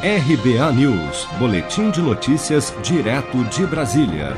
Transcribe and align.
RBA 0.00 0.72
News, 0.74 1.26
Boletim 1.40 1.90
de 1.90 2.00
Notícias, 2.00 2.72
direto 2.84 3.42
de 3.46 3.66
Brasília. 3.66 4.36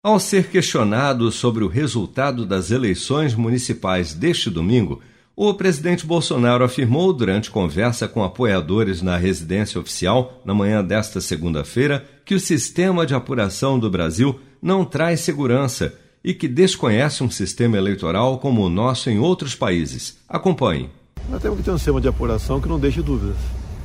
Ao 0.00 0.20
ser 0.20 0.50
questionado 0.50 1.32
sobre 1.32 1.64
o 1.64 1.68
resultado 1.68 2.46
das 2.46 2.70
eleições 2.70 3.34
municipais 3.34 4.14
deste 4.14 4.48
domingo, 4.48 5.02
o 5.34 5.52
presidente 5.52 6.06
Bolsonaro 6.06 6.62
afirmou 6.62 7.12
durante 7.12 7.50
conversa 7.50 8.06
com 8.06 8.22
apoiadores 8.22 9.02
na 9.02 9.16
residência 9.16 9.80
oficial 9.80 10.40
na 10.44 10.54
manhã 10.54 10.84
desta 10.84 11.20
segunda-feira 11.20 12.08
que 12.24 12.36
o 12.36 12.40
sistema 12.40 13.04
de 13.04 13.16
apuração 13.16 13.80
do 13.80 13.90
Brasil 13.90 14.38
não 14.62 14.84
traz 14.84 15.18
segurança 15.18 15.92
e 16.22 16.32
que 16.32 16.46
desconhece 16.46 17.24
um 17.24 17.30
sistema 17.30 17.76
eleitoral 17.76 18.38
como 18.38 18.64
o 18.64 18.68
nosso 18.68 19.10
em 19.10 19.18
outros 19.18 19.56
países. 19.56 20.18
Acompanhe. 20.28 20.88
Nós 21.28 21.42
temos 21.42 21.58
que 21.58 21.64
ter 21.64 21.72
um 21.72 21.78
sistema 21.78 22.00
de 22.00 22.06
apuração 22.06 22.60
que 22.60 22.68
não 22.68 22.78
deixe 22.78 23.02
dúvidas. 23.02 23.36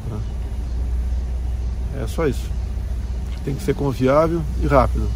Né? 0.07 0.42
É 2.03 2.07
só 2.07 2.27
isso. 2.27 2.51
Tem 3.45 3.55
que 3.55 3.63
ser 3.63 3.75
confiável 3.75 4.41
e 4.61 4.67
rápido. 4.67 5.09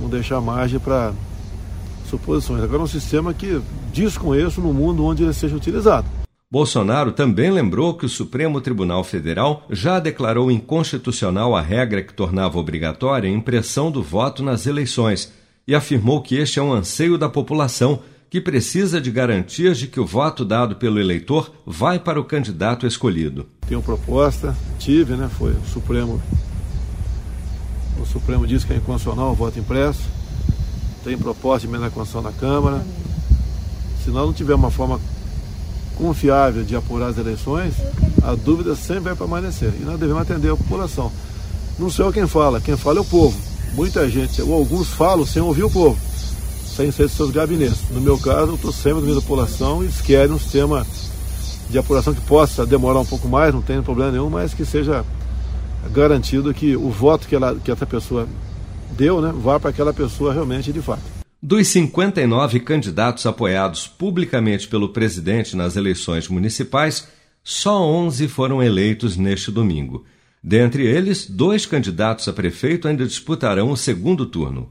Não 0.00 0.08
deixar 0.08 0.40
margem 0.40 0.78
para 0.78 1.12
suposições. 2.08 2.62
Agora, 2.62 2.82
um 2.82 2.86
sistema 2.86 3.32
que 3.32 3.60
desconheço 3.92 4.60
no 4.60 4.72
mundo 4.72 5.04
onde 5.04 5.22
ele 5.22 5.32
seja 5.32 5.54
utilizado. 5.54 6.06
Bolsonaro 6.50 7.12
também 7.12 7.50
lembrou 7.50 7.94
que 7.94 8.04
o 8.04 8.10
Supremo 8.10 8.60
Tribunal 8.60 9.02
Federal 9.04 9.64
já 9.70 9.98
declarou 9.98 10.50
inconstitucional 10.50 11.56
a 11.56 11.62
regra 11.62 12.02
que 12.02 12.12
tornava 12.12 12.58
obrigatória 12.58 13.28
a 13.28 13.32
impressão 13.32 13.90
do 13.90 14.02
voto 14.02 14.42
nas 14.42 14.66
eleições 14.66 15.32
e 15.66 15.74
afirmou 15.74 16.20
que 16.20 16.36
este 16.36 16.58
é 16.58 16.62
um 16.62 16.72
anseio 16.72 17.16
da 17.16 17.28
população 17.28 18.00
que 18.32 18.40
precisa 18.40 18.98
de 18.98 19.10
garantias 19.10 19.76
de 19.76 19.86
que 19.86 20.00
o 20.00 20.06
voto 20.06 20.42
dado 20.42 20.76
pelo 20.76 20.98
eleitor 20.98 21.52
vai 21.66 21.98
para 21.98 22.18
o 22.18 22.24
candidato 22.24 22.86
escolhido. 22.86 23.46
Tenho 23.68 23.82
proposta, 23.82 24.56
tive, 24.78 25.16
né? 25.16 25.28
Foi 25.36 25.52
o 25.52 25.62
Supremo. 25.70 26.18
O 28.00 28.06
Supremo 28.06 28.46
disse 28.46 28.64
que 28.64 28.72
é 28.72 28.76
inconstitucional 28.76 29.32
o 29.32 29.34
voto 29.34 29.58
impresso. 29.58 30.00
Tem 31.04 31.18
proposta 31.18 31.68
de 31.68 31.74
emenda 31.74 31.90
Constituição 31.90 32.22
na 32.22 32.32
Câmara. 32.32 32.82
Se 34.02 34.08
nós 34.08 34.24
não 34.24 34.32
tiver 34.32 34.54
uma 34.54 34.70
forma 34.70 34.98
confiável 35.94 36.64
de 36.64 36.74
apurar 36.74 37.08
as 37.08 37.18
eleições, 37.18 37.74
a 38.22 38.34
dúvida 38.34 38.74
sempre 38.74 39.10
vai 39.10 39.14
permanecer. 39.14 39.74
E 39.78 39.84
nós 39.84 40.00
devemos 40.00 40.22
atender 40.22 40.50
a 40.50 40.56
população. 40.56 41.12
Não 41.78 41.90
sou 41.90 42.06
eu 42.06 42.12
quem 42.14 42.26
fala, 42.26 42.62
quem 42.62 42.78
fala 42.78 42.96
é 42.96 43.02
o 43.02 43.04
povo. 43.04 43.38
Muita 43.74 44.08
gente, 44.08 44.40
ou 44.40 44.54
alguns 44.54 44.88
falam 44.88 45.26
sem 45.26 45.42
ouvir 45.42 45.64
o 45.64 45.70
povo 45.70 46.11
sem 46.74 46.90
ser 46.90 47.06
de 47.06 47.12
seus 47.12 47.30
gabinetes. 47.30 47.90
No 47.90 48.00
meu 48.00 48.18
caso, 48.18 48.52
eu 48.52 48.54
estou 48.54 48.72
sempre 48.72 49.06
da 49.06 49.20
população 49.20 49.82
e 49.82 49.86
eles 49.86 50.00
querem 50.00 50.34
um 50.34 50.38
sistema 50.38 50.86
de 51.70 51.78
apuração 51.78 52.14
que 52.14 52.20
possa 52.22 52.66
demorar 52.66 53.00
um 53.00 53.06
pouco 53.06 53.28
mais, 53.28 53.54
não 53.54 53.62
tem 53.62 53.82
problema 53.82 54.10
nenhum, 54.10 54.28
mas 54.28 54.52
que 54.52 54.64
seja 54.64 55.04
garantido 55.90 56.52
que 56.52 56.76
o 56.76 56.90
voto 56.90 57.26
que, 57.26 57.34
ela, 57.34 57.54
que 57.56 57.70
essa 57.70 57.86
pessoa 57.86 58.28
deu 58.90 59.20
né, 59.20 59.32
vá 59.34 59.58
para 59.58 59.70
aquela 59.70 59.92
pessoa 59.92 60.32
realmente 60.32 60.72
de 60.72 60.80
fato. 60.80 61.02
Dos 61.42 61.66
59 61.68 62.60
candidatos 62.60 63.26
apoiados 63.26 63.88
publicamente 63.88 64.68
pelo 64.68 64.90
presidente 64.90 65.56
nas 65.56 65.74
eleições 65.74 66.28
municipais, 66.28 67.08
só 67.42 67.82
11 67.82 68.28
foram 68.28 68.62
eleitos 68.62 69.16
neste 69.16 69.50
domingo. 69.50 70.04
Dentre 70.42 70.86
eles, 70.86 71.28
dois 71.28 71.66
candidatos 71.66 72.28
a 72.28 72.32
prefeito 72.32 72.86
ainda 72.86 73.04
disputarão 73.04 73.70
o 73.70 73.76
segundo 73.76 74.26
turno. 74.26 74.70